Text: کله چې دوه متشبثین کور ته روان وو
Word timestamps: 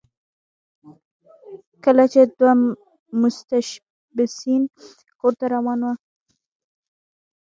کله 1.83 2.03
چې 2.13 2.21
دوه 2.37 2.51
متشبثین 3.19 4.63
کور 5.19 5.33
ته 5.39 5.45
روان 5.53 5.79
وو 5.85 5.93